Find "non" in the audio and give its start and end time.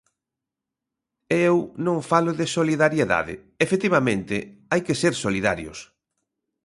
1.85-1.97